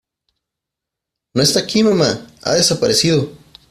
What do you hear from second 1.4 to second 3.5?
está aquí, mamá. Ha desaparecido.